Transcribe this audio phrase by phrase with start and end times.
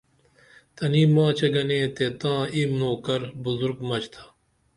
[0.75, 4.25] تنی ماچے گنے تے تاں ای نوکر بزرگ مچ تھا